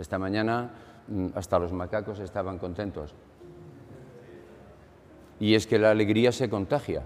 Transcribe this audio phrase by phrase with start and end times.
[0.00, 0.70] Esta mañana
[1.08, 3.14] mm, hasta los macacos estaban contentos.
[5.38, 7.02] Y es que la alegría se contagia.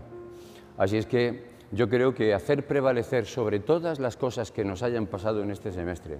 [0.78, 5.06] Así es que yo creo que hacer prevalecer sobre todas las cosas que nos hayan
[5.06, 6.18] pasado en este semestre,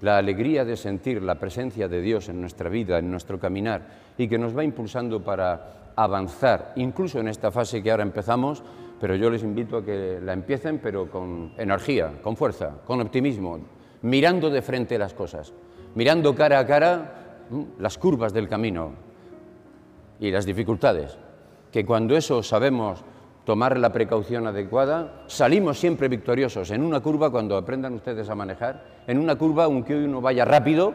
[0.00, 3.82] la alegría de sentir la presencia de Dios en nuestra vida, en nuestro caminar,
[4.16, 8.62] y que nos va impulsando para avanzar, incluso en esta fase que ahora empezamos,
[9.00, 13.58] pero yo les invito a que la empiecen, pero con energía, con fuerza, con optimismo,
[14.02, 15.52] mirando de frente las cosas,
[15.94, 17.14] mirando cara a cara
[17.78, 18.92] las curvas del camino
[20.20, 21.16] y las dificultades,
[21.70, 23.04] que cuando eso sabemos
[23.44, 26.70] tomar la precaución adecuada, salimos siempre victoriosos.
[26.70, 30.94] En una curva, cuando aprendan ustedes a manejar, en una curva, aunque uno vaya rápido,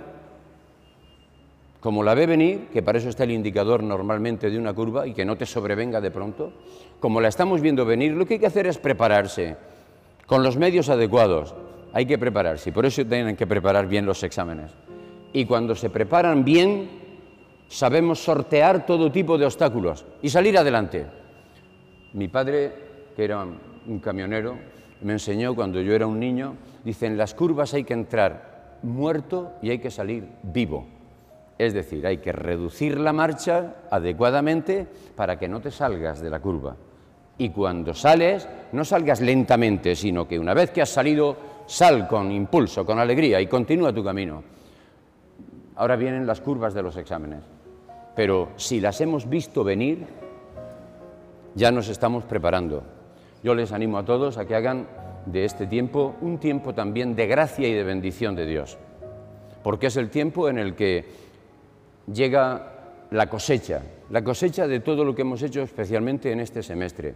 [1.80, 5.14] como la ve venir, que para eso está el indicador normalmente de una curva y
[5.14, 6.52] que no te sobrevenga de pronto,
[7.00, 9.56] como la estamos viendo venir, lo que hay que hacer es prepararse
[10.26, 11.56] con los medios adecuados.
[11.94, 14.72] Hay que prepararse y por eso tienen que preparar bien los exámenes.
[15.34, 16.90] Y cuando se preparan bien,
[17.68, 21.06] sabemos sortear todo tipo de obstáculos y salir adelante.
[22.14, 22.74] Mi padre,
[23.16, 24.58] que era un camionero,
[25.02, 29.54] me enseñó cuando yo era un niño, dice, en las curvas hay que entrar muerto
[29.62, 30.88] y hay que salir vivo.
[31.58, 36.40] Es decir, hay que reducir la marcha adecuadamente para que no te salgas de la
[36.40, 36.76] curva.
[37.38, 42.32] Y cuando sales, no salgas lentamente, sino que una vez que has salido, sal con
[42.32, 44.44] impulso, con alegría y continúa tu camino.
[45.80, 47.40] Ahora vienen las curvas de los exámenes.
[48.14, 50.06] Pero si las hemos visto venir,
[51.56, 52.84] ya nos estamos preparando.
[53.44, 54.88] Yo les animo a todos a que hagan
[55.26, 58.78] de este tiempo un tiempo también de gracia y de bendición de Dios,
[59.64, 61.06] porque es el tiempo en el que
[62.12, 62.74] llega
[63.12, 67.16] la cosecha, la cosecha de todo lo que hemos hecho especialmente en este semestre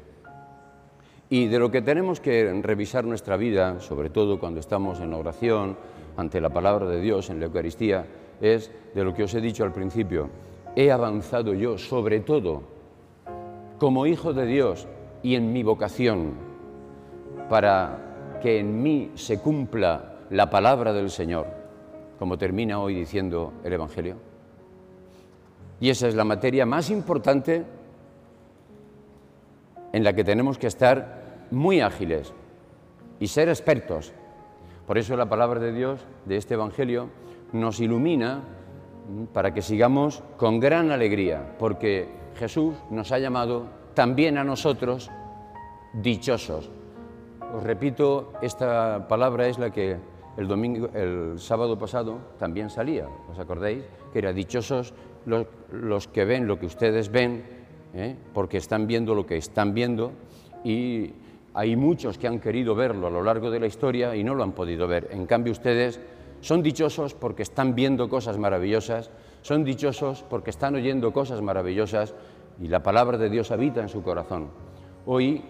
[1.29, 5.75] y de lo que tenemos que revisar nuestra vida, sobre todo cuando estamos en oración,
[6.15, 8.05] ante la palabra de Dios, en la Eucaristía,
[8.41, 10.29] es de lo que os he dicho al principio.
[10.75, 12.63] He avanzado yo, sobre todo,
[13.79, 14.87] como hijo de Dios
[15.21, 16.33] y en mi vocación,
[17.49, 21.47] para que en mí se cumpla la palabra del Señor,
[22.19, 24.17] como termina hoy diciendo el Evangelio.
[25.79, 27.63] Y esa es la materia más importante
[29.91, 32.33] en la que tenemos que estar muy ágiles
[33.19, 34.13] y ser expertos.
[34.87, 37.09] Por eso la palabra de Dios de este Evangelio
[37.53, 38.41] nos ilumina
[39.33, 45.09] para que sigamos con gran alegría, porque Jesús nos ha llamado también a nosotros
[45.93, 46.69] dichosos.
[47.55, 49.97] Os repito, esta palabra es la que
[50.37, 53.83] el, domingo, el sábado pasado también salía, ¿os acordáis?
[54.11, 54.93] Que era dichosos
[55.25, 57.43] los, que ven lo que ustedes ven,
[57.93, 58.15] ¿eh?
[58.33, 60.11] porque están viendo lo que están viendo
[60.63, 61.13] y
[61.53, 64.43] hay muchos que han querido verlo a lo largo de la historia y no lo
[64.43, 65.09] han podido ver.
[65.11, 65.99] En cambio, ustedes
[66.43, 69.09] son dichosos porque están viendo cosas maravillosas
[69.43, 72.15] son dichosos porque están oyendo cosas maravillosas
[72.61, 74.47] y la palabra de Dios habita en su corazón.
[75.05, 75.43] Hoy,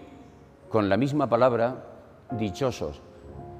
[0.68, 1.84] con la misma palabra,
[2.32, 3.00] dichosos.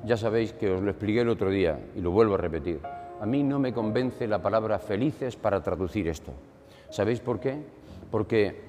[0.05, 2.81] Ya sabéis que os lo expliqué el otro día y lo vuelvo a repetir.
[3.21, 6.33] A mí no me convence la palabra felices para traducir esto.
[6.91, 7.62] ¿Sabéis por qué?
[8.11, 8.61] Porque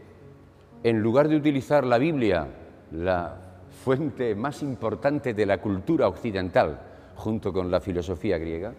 [0.84, 2.48] en lugar de utilizar la Biblia,
[2.92, 3.38] la
[3.84, 6.80] fuente más importante de la cultura occidental,
[7.16, 8.74] junto con la filosofía griega,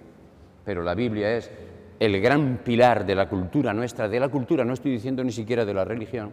[0.64, 1.50] pero la Biblia es
[1.98, 5.64] el gran pilar de la cultura nuestra, de la cultura no estoy diciendo ni siquiera
[5.64, 6.30] de la religión,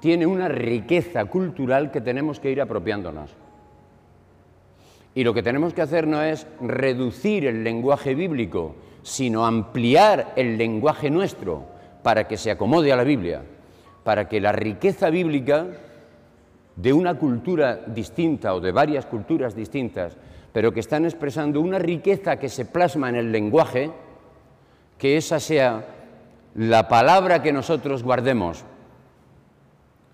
[0.00, 3.30] tiene una riqueza cultural que tenemos que ir apropiándonos.
[5.14, 10.58] Y lo que tenemos que hacer no es reducir el lenguaje bíblico, sino ampliar el
[10.58, 11.64] lenguaje nuestro
[12.02, 13.42] para que se acomode a la Biblia,
[14.04, 15.66] para que la riqueza bíblica
[16.76, 20.16] de una cultura distinta o de varias culturas distintas,
[20.52, 23.90] pero que están expresando una riqueza que se plasma en el lenguaje,
[24.98, 25.84] que esa sea
[26.54, 28.64] la palabra que nosotros guardemos,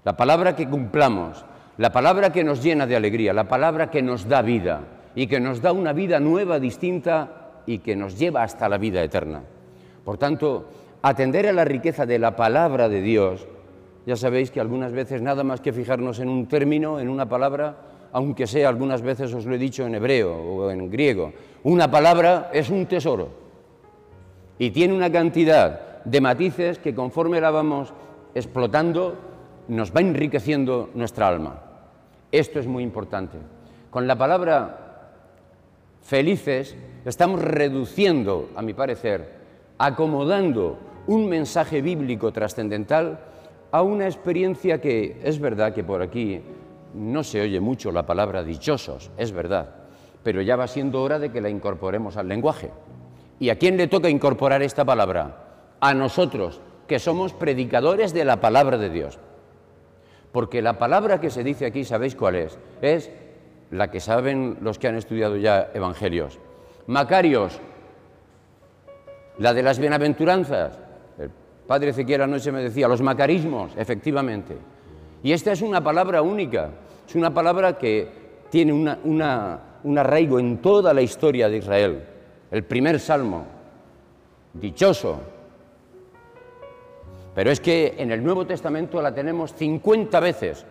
[0.05, 1.45] la palabra que cumplamos,
[1.78, 4.81] la palabra que nos llena de alegría, la palabra que nos da vida
[5.15, 9.03] y que nos da una vida nueva, distinta y que nos lleva hasta la vida
[9.03, 9.43] eterna.
[10.05, 10.69] Por tanto,
[11.03, 13.47] atender a la riqueza de la palabra de Dios,
[14.06, 17.76] ya sabéis que algunas veces nada más que fijarnos en un término, en una palabra,
[18.12, 21.32] aunque sea algunas veces os lo he dicho en hebreo o en griego,
[21.62, 23.28] una palabra es un tesoro
[24.58, 27.93] y tiene una cantidad de matices que conforme la vamos
[28.34, 29.16] explotando
[29.69, 31.62] nos va enriqueciendo nuestra alma.
[32.32, 33.38] Esto es muy importante.
[33.90, 35.10] Con la palabra
[36.02, 39.43] felices estamos reduciendo, a mi parecer,
[39.78, 43.19] acomodando un mensaje bíblico trascendental
[43.72, 46.40] a una experiencia que es verdad que por aquí
[46.94, 49.74] no se oye mucho la palabra dichosos, es verdad,
[50.22, 52.70] pero ya va siendo hora de que la incorporemos al lenguaje
[53.42, 55.36] ¿Y a quién le toca incorporar esta palabra?
[55.80, 59.19] A nosotros, que somos predicadores de la palabra de Dios.
[60.30, 62.56] Porque la palabra que se dice aquí, ¿sabéis cuál es?
[62.80, 63.10] Es
[63.72, 66.38] la que saben los que han estudiado ya evangelios.
[66.86, 67.58] Macarios,
[69.38, 70.78] la de las bienaventuranzas.
[71.72, 74.54] Padre Ezequiel anoche me decía, los macarismos, efectivamente.
[75.22, 76.69] Y esta es una palabra única,
[77.08, 78.06] es una palabra que
[78.50, 82.04] tiene un arraigo en toda la historia de Israel.
[82.50, 83.46] El primer salmo,
[84.52, 85.19] dichoso.
[87.34, 90.66] Pero es que en el Nuevo Testamento la tenemos 50 veces.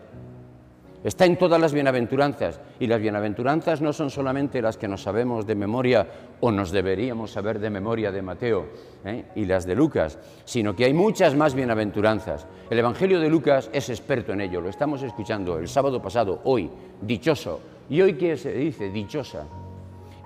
[1.04, 2.60] Está en todas las bienaventuranzas.
[2.80, 6.08] Y las bienaventuranzas no son solamente las que nos sabemos de memoria
[6.40, 8.68] o nos deberíamos saber de memoria de Mateo
[9.04, 9.26] ¿eh?
[9.36, 12.46] y las de Lucas, sino que hay muchas más bienaventuranzas.
[12.70, 14.62] El Evangelio de Lucas es experto en ello.
[14.62, 16.70] Lo estamos escuchando el sábado pasado, hoy,
[17.02, 17.60] dichoso.
[17.90, 18.90] ¿Y hoy qué se dice?
[18.90, 19.48] Dichosa.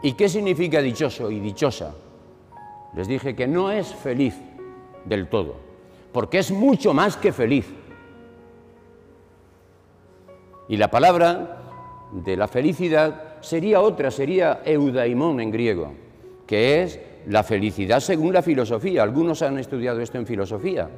[0.03, 1.95] ¿Y qué significa dichoso y dichosa?
[2.95, 4.35] Les dije que no es feliz
[5.05, 5.55] del todo,
[6.11, 7.65] porque es mucho más que feliz.
[10.67, 11.57] Y la palabra
[12.11, 15.93] de la felicidad sería otra, sería eudaimón en griego,
[16.47, 19.03] que es la felicidad según la filosofía.
[19.03, 20.89] Algunos han estudiado esto en filosofía.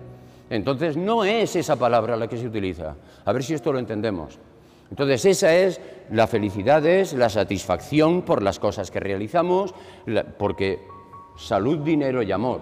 [0.49, 2.95] Entonces no es esa palabra la que se utiliza.
[3.25, 4.39] A ver si esto lo entendemos.
[4.89, 5.81] Entonces esa es
[6.11, 9.73] la felicidad, es la satisfacción por las cosas que realizamos,
[10.37, 10.79] porque
[11.35, 12.61] salud, dinero y amor.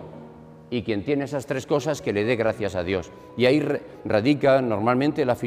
[0.75, 3.09] Y quien tiene esas tres cosas, que le dé gracias a Dios.
[3.37, 3.65] Y ahí
[4.03, 5.37] radica normalmente la,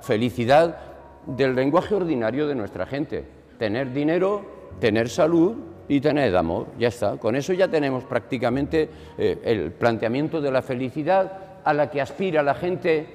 [0.00, 0.78] felicidad
[1.26, 3.22] del lenguaje ordinario de nuestra gente.
[3.58, 4.46] Tener dinero,
[4.80, 5.56] tener salud
[5.88, 6.68] y tener amor.
[6.78, 7.18] Ya está.
[7.18, 8.88] Con eso ya tenemos prácticamente
[9.18, 11.32] eh, el planteamiento de la felicidad
[11.62, 13.06] a la que aspira la gente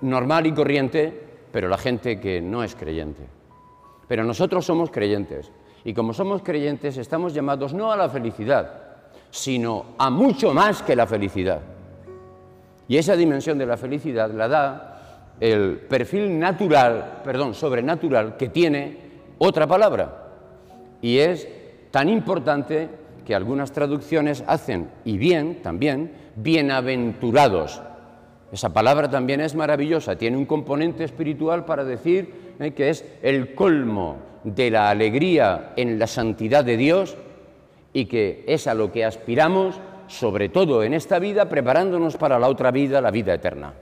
[0.00, 1.12] normal y corriente,
[1.52, 3.26] pero la gente que no es creyente.
[4.08, 5.52] Pero nosotros somos creyentes.
[5.84, 8.81] Y como somos creyentes estamos llamados no a la felicidad,
[9.32, 11.60] sino a mucho más que la felicidad.
[12.86, 18.98] Y esa dimensión de la felicidad la da el perfil natural, perdón, sobrenatural que tiene
[19.38, 20.28] otra palabra.
[21.00, 21.48] Y es
[21.90, 22.88] tan importante
[23.24, 27.80] que algunas traducciones hacen, y bien también, bienaventurados.
[28.52, 33.54] Esa palabra también es maravillosa, tiene un componente espiritual para decir eh, que es el
[33.54, 37.16] colmo de la alegría en la santidad de Dios
[37.92, 42.48] y que es a lo que aspiramos, sobre todo en esta vida, preparándonos para la
[42.48, 43.74] otra vida, la vida eterna.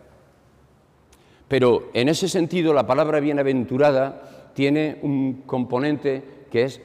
[1.49, 4.23] Pero en ese sentido la palabra bienaventurada
[4.55, 6.81] tiene un componente que es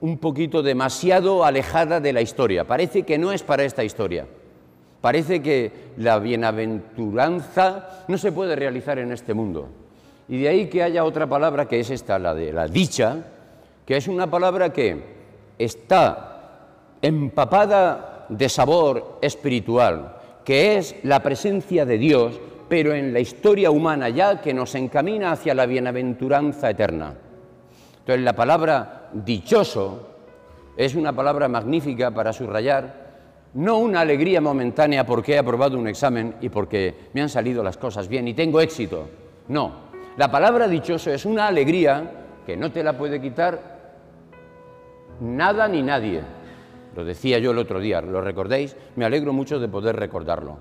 [0.00, 2.64] un poquito demasiado alejada de la historia.
[2.64, 4.26] Parece que no es para esta historia.
[5.00, 9.68] Parece que la bienaventuranza no se puede realizar en este mundo.
[10.28, 13.18] Y de ahí que haya otra palabra que es esta, la de la dicha,
[13.84, 15.02] que es una palabra que
[15.58, 16.33] está
[17.04, 24.08] empapada de sabor espiritual, que es la presencia de Dios pero en la historia humana
[24.08, 27.14] ya que nos encamina hacia la bienaventuranza eterna.
[27.98, 30.08] Entonces la palabra dichoso
[30.76, 33.04] es una palabra magnífica para subrayar
[33.54, 37.76] no una alegría momentánea porque he aprobado un examen y porque me han salido las
[37.76, 39.08] cosas bien y tengo éxito.
[39.48, 39.72] No,
[40.16, 42.10] la palabra dichoso es una alegría
[42.44, 43.60] que no te la puede quitar
[45.20, 46.22] nada ni nadie.
[46.94, 48.76] Lo decía yo el otro día, ¿lo recordéis?
[48.96, 50.58] Me alegro mucho de poder recordarlo.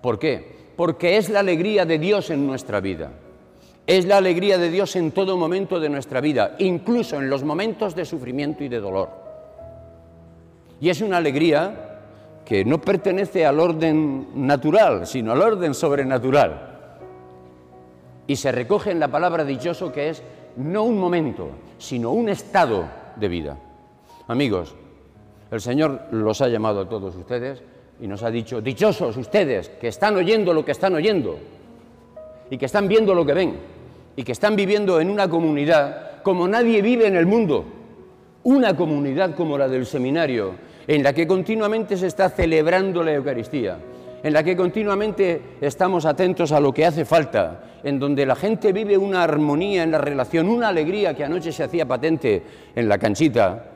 [0.00, 0.60] ¿Por qué?
[0.80, 3.10] porque es la alegría de Dios en nuestra vida.
[3.86, 7.94] Es la alegría de Dios en todo momento de nuestra vida, incluso en los momentos
[7.94, 9.10] de sufrimiento y de dolor.
[10.80, 11.98] Y es una alegría
[12.46, 16.78] que no pertenece al orden natural, sino al orden sobrenatural.
[18.26, 20.22] Y se recoge en la palabra dichoso que es
[20.56, 22.84] no un momento, sino un estado
[23.16, 23.58] de vida.
[24.28, 24.74] Amigos,
[25.50, 27.62] el Señor los ha llamado a todos ustedes
[28.00, 31.38] y nos ha dicho, dichosos ustedes que están oyendo lo que están oyendo
[32.50, 33.54] y que están viendo lo que ven
[34.16, 37.64] y que están viviendo en una comunidad como nadie vive en el mundo,
[38.44, 40.54] una comunidad como la del seminario,
[40.86, 43.78] en la que continuamente se está celebrando la Eucaristía,
[44.22, 48.72] en la que continuamente estamos atentos a lo que hace falta, en donde la gente
[48.72, 52.42] vive una armonía en la relación, una alegría que anoche se hacía patente
[52.74, 53.69] en la canchita.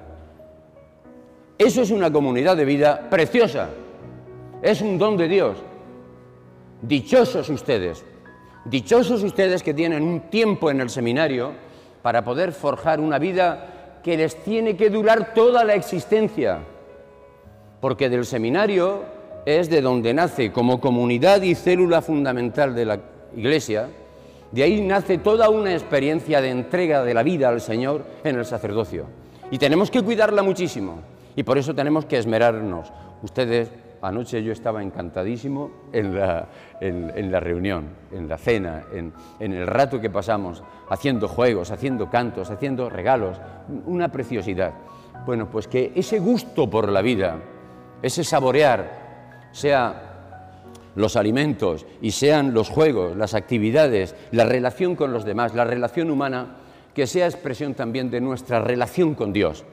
[1.57, 3.71] Eso es una comunidad de vida preciosa,
[4.61, 5.59] es un don de Dios.
[6.83, 8.05] Dichosos ustedes,
[8.65, 11.53] dichosos ustedes que tienen un tiempo en el seminario
[12.03, 16.59] para poder forjar una vida que les tiene que durar toda la existencia,
[17.81, 19.05] porque del seminario
[19.47, 22.99] es de donde nace como comunidad y célula fundamental de la
[23.37, 23.89] Iglesia,
[24.51, 28.45] de ahí nace toda una experiencia de entrega de la vida al Señor en el
[28.45, 29.07] sacerdocio.
[29.51, 31.14] Y tenemos que cuidarla muchísimo.
[31.37, 32.93] Y por eso tenemos que esmerarnos.
[33.23, 33.71] Ustedes,
[34.03, 36.49] anoche yo estaba encantadísimo en la,
[36.81, 42.11] en, la reunión, en la cena, en, en el rato que pasamos, haciendo juegos, haciendo
[42.11, 43.41] cantos, haciendo regalos,
[43.87, 44.73] una preciosidad.
[45.27, 47.39] Bueno, pues que ese gusto por la vida,
[48.03, 49.05] ese saborear,
[49.53, 50.15] sea
[50.97, 56.11] los alimentos y sean los juegos, las actividades, la relación con los demás, la relación
[56.11, 56.57] humana,
[56.95, 59.65] que sea expresión también de nuestra relación con Dios.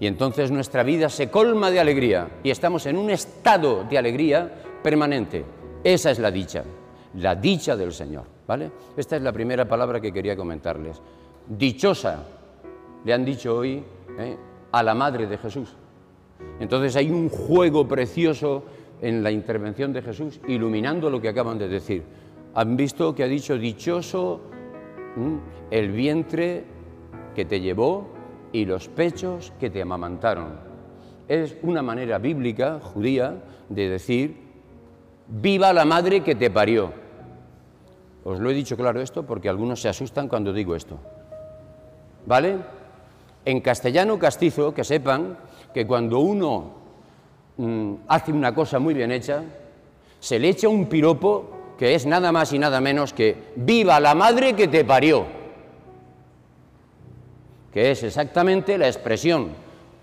[0.00, 4.50] Y entonces nuestra vida se colma de alegría y estamos en un estado de alegría
[4.82, 5.44] permanente.
[5.82, 6.62] Esa es la dicha,
[7.14, 8.24] la dicha del Señor.
[8.46, 8.70] ¿vale?
[8.96, 11.00] Esta es la primera palabra que quería comentarles.
[11.46, 12.24] Dichosa,
[13.04, 13.82] le han dicho hoy
[14.18, 14.36] ¿eh?
[14.72, 15.74] a la Madre de Jesús.
[16.58, 18.64] Entonces hay un juego precioso
[19.00, 22.02] en la intervención de Jesús, iluminando lo que acaban de decir.
[22.54, 24.40] Han visto que ha dicho, dichoso
[25.70, 26.64] el vientre
[27.34, 28.17] que te llevó
[28.52, 30.60] y los pechos que te amamantaron.
[31.28, 33.36] Es una manera bíblica, judía,
[33.68, 34.36] de decir,
[35.28, 36.92] viva la madre que te parió.
[38.24, 40.98] Os lo he dicho claro esto porque algunos se asustan cuando digo esto.
[42.26, 42.56] ¿Vale?
[43.44, 45.38] En castellano castizo, que sepan
[45.72, 46.78] que cuando uno
[47.58, 49.42] Mm, hace una cosa muy bien hecha,
[50.20, 54.14] se le echa un piropo que es nada más y nada menos que viva la
[54.14, 55.26] madre que te parió,
[57.78, 59.50] que es exactamente la expresión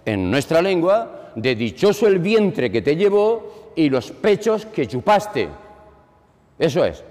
[0.06, 5.50] en nuestra lengua de dichoso el vientre que te llevó y los pechos que chupaste.
[6.58, 7.04] Eso es.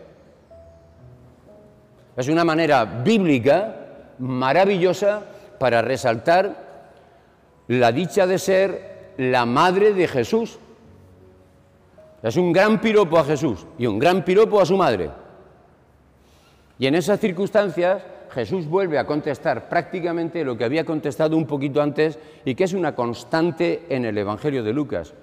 [2.16, 3.76] Es una manera bíblica
[4.18, 5.22] maravillosa
[5.60, 6.56] para resaltar
[7.68, 10.58] la dicha de ser la madre de Jesús.
[12.22, 15.10] Es un gran piropo a Jesús y un gran piropo a su madre.
[16.78, 21.80] Y en esas circunstancias Jesús vuelve a contestar prácticamente lo que había contestado un poquito
[21.80, 25.14] antes y que es una constante en el Evangelio de Lucas.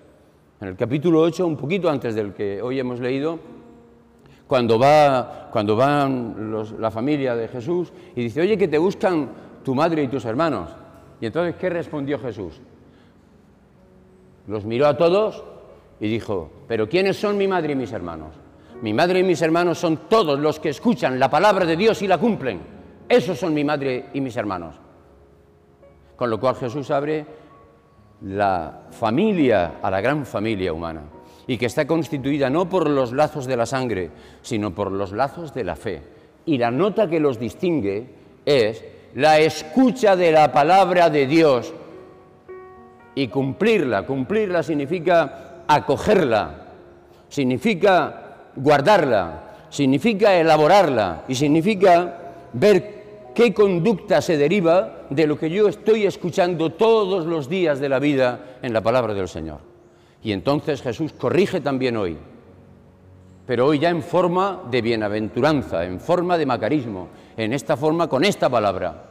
[0.62, 3.38] En el capítulo 8, un poquito antes del que hoy hemos leído,
[4.48, 9.30] cuando va cuando van la familia de Jesús y dice, oye, que te buscan
[9.64, 10.70] tu madre y tus hermanos.
[11.20, 12.62] Y entonces, ¿qué respondió Jesús?
[14.48, 15.44] Los miró a todos
[16.00, 18.30] y dijo, pero ¿quiénes son mi madre y mis hermanos?
[18.82, 22.08] Mi madre y mis hermanos son todos los que escuchan la palabra de Dios y
[22.08, 22.81] la cumplen.
[23.12, 24.74] Esos son mi madre y mis hermanos.
[26.16, 27.26] Con lo cual Jesús abre
[28.22, 31.02] la familia a la gran familia humana
[31.46, 35.54] y que está constituida no por los lazos de la sangre, sino por los lazos
[35.54, 36.02] de la fe.
[36.46, 38.08] Y la nota que los distingue
[38.46, 38.82] es
[39.16, 41.74] la escucha de la palabra de Dios
[43.14, 44.06] y cumplirla.
[44.06, 46.66] Cumplirla significa acogerla,
[47.28, 52.18] significa guardarla, significa elaborarla y significa
[52.54, 53.01] ver
[53.34, 58.00] qué conducta se deriva de lo que yo estoy escuchando todos los días de la
[58.00, 59.60] vida en la palabra del Señor.
[60.24, 62.18] Y entonces Jesús corrige también hoy,
[63.46, 68.24] pero hoy ya en forma de bienaventuranza, en forma de macarismo, en esta forma con
[68.24, 69.10] esta palabra.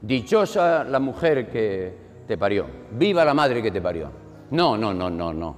[0.00, 1.94] Dichosa la mujer que
[2.26, 2.66] te parió.
[2.92, 4.10] Viva la madre que te parió.
[4.50, 5.56] No, no, no, no, no.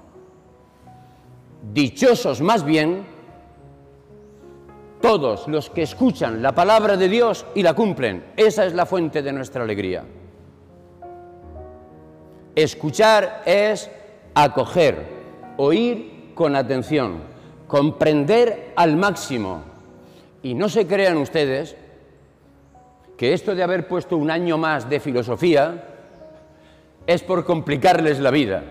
[1.73, 3.14] Dichosos más bien
[5.05, 8.25] todos los que escuchan la palabra de Dios y la cumplen.
[8.39, 10.03] Esa es la fuente de nuestra alegría.
[12.55, 13.91] Escuchar es
[14.35, 15.05] acoger,
[15.59, 17.19] oír con atención,
[17.67, 19.61] comprender al máximo.
[20.43, 21.77] Y no se crean ustedes
[23.19, 25.85] que esto de haber puesto un año más de filosofía
[27.07, 28.63] es por complicarles la vida,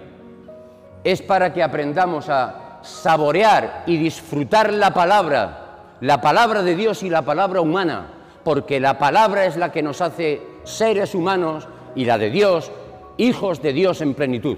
[1.03, 5.62] es para que aprendamos a saborear y disfrutar la palabra,
[6.03, 8.07] la palabra de Dios y la palabra humana,
[8.43, 12.73] porque la palabra es la que nos hace seres humanos y la de Dios,
[13.15, 14.57] hijos de Dios en plenitud.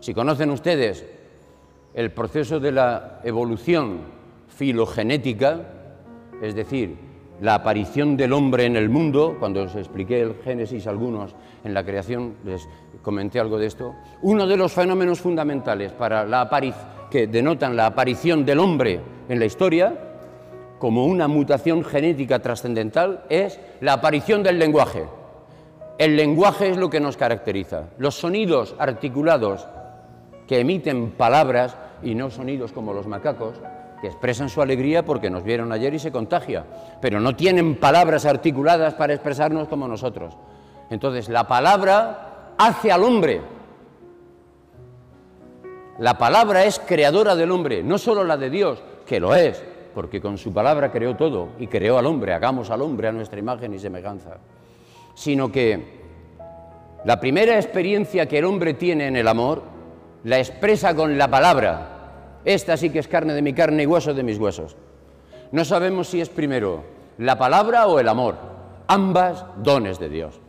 [0.00, 1.04] Si conocen ustedes
[1.92, 3.98] el proceso de la evolución
[4.48, 5.60] filogenética,
[6.40, 6.96] es decir,
[7.42, 11.84] la aparición del hombre en el mundo, cuando os expliqué el Génesis algunos en la
[11.84, 12.66] creación, les
[13.02, 16.40] comenté algo de esto, uno de los fenómenos fundamentales para la
[17.10, 19.96] que denotan la aparición del hombre en la historia,
[20.78, 25.04] como una mutación genética trascendental, es la aparición del lenguaje.
[25.98, 27.88] El lenguaje es lo que nos caracteriza.
[27.98, 29.66] Los sonidos articulados
[30.46, 33.60] que emiten palabras y no sonidos como los macacos,
[34.00, 36.64] que expresan su alegría porque nos vieron ayer y se contagia,
[37.00, 40.36] pero no tienen palabras articuladas para expresarnos como nosotros.
[40.90, 43.40] Entonces, la palabra hace al hombre.
[45.98, 49.62] La palabra es creadora del hombre, no solo la de Dios, que lo es,
[49.94, 53.38] porque con su palabra creó todo y creó al hombre, hagamos al hombre a nuestra
[53.40, 54.38] imagen y semejanza,
[55.14, 55.98] sino que
[57.04, 59.62] La primera experiencia que el hombre tiene en el amor
[60.24, 62.40] la expresa con la palabra.
[62.44, 64.76] Esta sí que es carne de mi carne y hueso de mis huesos.
[65.52, 66.82] No sabemos si es primero
[67.18, 68.36] la palabra o el amor,
[68.88, 70.40] ambas dones de Dios.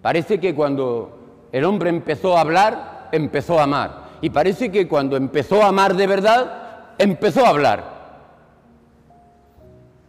[0.00, 4.07] Parece que cuando el hombre empezó a hablar, empezó a amar.
[4.20, 7.98] Y parece que cuando empezó a amar de verdad, empezó a hablar.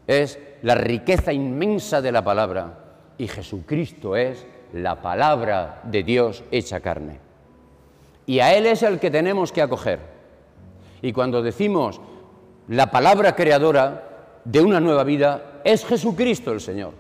[0.08, 2.80] Es la riqueza inmensa de la palabra
[3.18, 7.20] y Jesucristo es la palabra de Dios hecha carne.
[8.26, 10.00] Y a Él es el que tenemos que acoger.
[11.02, 12.02] Y cuando decimos
[12.68, 16.94] la palabra creadora de una nueva vida, es Jesucristo el Señor.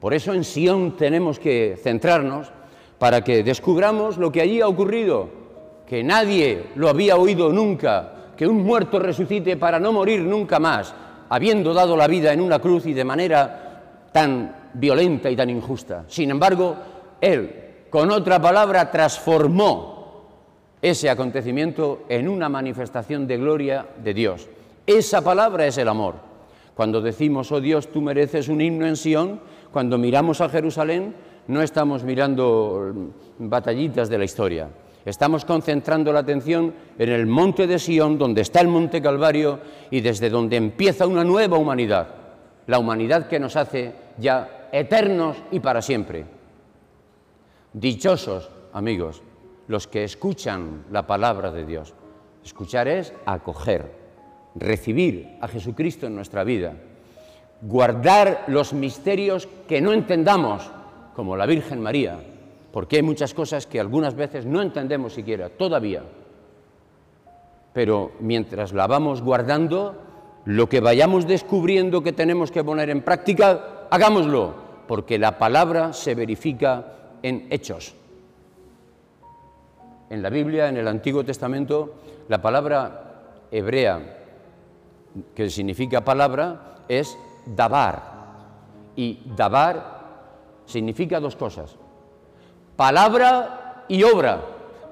[0.00, 2.52] Por eso en Sion tenemos que centrarnos
[2.98, 5.28] para que descubramos lo que allí ha ocurrido,
[5.92, 10.94] que nadie lo había oído nunca, que un muerto resucite para no morir nunca más,
[11.28, 16.04] habiendo dado la vida en una cruz y de manera tan violenta y tan injusta.
[16.08, 16.74] Sin embargo,
[17.20, 20.30] Él, con otra palabra, transformó
[20.80, 24.48] ese acontecimiento en una manifestación de gloria de Dios.
[24.86, 26.14] Esa palabra es el amor.
[26.74, 31.14] Cuando decimos, oh Dios, tú mereces un himno en Sion, cuando miramos a Jerusalén,
[31.48, 32.94] no estamos mirando
[33.38, 34.70] batallitas de la historia.
[35.04, 39.58] Estamos concentrando la atención en el monte de Sion, donde está el monte Calvario
[39.90, 42.08] y desde donde empieza una nueva humanidad,
[42.68, 46.24] la humanidad que nos hace ya eternos y para siempre.
[47.72, 49.22] Dichosos, amigos,
[49.66, 51.94] los que escuchan la palabra de Dios.
[52.44, 53.90] Escuchar es acoger,
[54.54, 56.74] recibir a Jesucristo en nuestra vida,
[57.60, 60.70] guardar los misterios que no entendamos,
[61.14, 62.18] como la Virgen María,
[62.72, 66.02] porque hay muchas cosas que algunas veces no entendemos siquiera, todavía.
[67.72, 69.94] Pero mientras la vamos guardando,
[70.46, 74.54] lo que vayamos descubriendo que tenemos que poner en práctica, hagámoslo,
[74.88, 76.86] porque la palabra se verifica
[77.22, 77.94] en hechos.
[80.10, 81.94] En la Biblia, en el Antiguo Testamento,
[82.28, 84.18] la palabra hebrea
[85.34, 88.12] que significa palabra es dabar.
[88.96, 90.00] Y dabar
[90.66, 91.76] significa dos cosas.
[92.76, 94.40] Palabra y obra.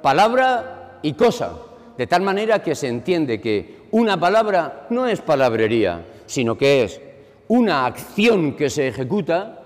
[0.03, 1.53] Palabra y cosa.
[1.97, 7.01] De tal manera que se entiende que una palabra no es palabrería, sino que es
[7.49, 9.61] una acción que se ejecuta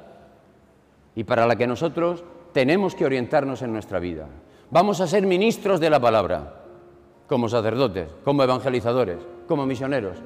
[1.14, 4.26] y para la que nosotros tenemos que orientarnos en nuestra vida.
[4.70, 6.62] Vamos a ser ministros de la palabra,
[7.28, 10.16] como sacerdotes, como evangelizadores, como misioneros.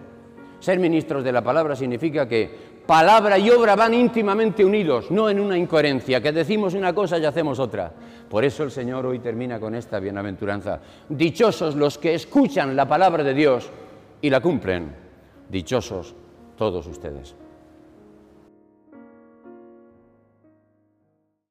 [0.60, 5.40] Ser ministros de la palabra significa que palabra y obra van íntimamente unidos, no en
[5.40, 7.92] una incoherencia, que decimos una cosa y hacemos otra.
[8.30, 10.80] Por eso el Señor hoy termina con esta bienaventuranza.
[11.06, 13.68] Dichosos los que escuchan la palabra de Dios
[14.22, 14.90] y la cumplen.
[15.50, 16.14] Dichosos
[16.56, 17.34] todos ustedes.